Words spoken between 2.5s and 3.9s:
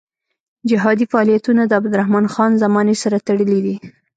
زمانې سره تړلي دي.